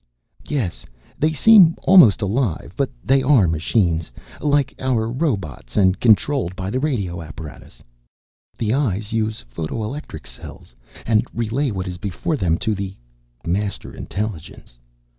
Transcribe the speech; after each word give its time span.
"Yes. 0.47 0.83
They 1.19 1.31
seem 1.31 1.75
almost 1.83 2.23
alive; 2.23 2.73
but 2.75 2.89
they 3.05 3.21
are 3.21 3.47
machines, 3.47 4.11
like 4.41 4.73
our 4.79 5.07
robots, 5.11 5.77
and 5.77 5.99
controlled 5.99 6.55
by 6.55 6.71
the 6.71 6.79
radio 6.79 7.21
apparatus. 7.21 7.83
The 8.57 8.73
eyes 8.73 9.13
use 9.13 9.45
photo 9.47 9.83
electric 9.83 10.25
cells, 10.25 10.75
and 11.05 11.23
relay 11.35 11.69
what 11.69 11.85
is 11.87 11.99
before 11.99 12.35
them 12.35 12.57
to 12.57 12.73
the 12.73 12.95
Master 13.45 13.93
Intelligence." 13.93 14.79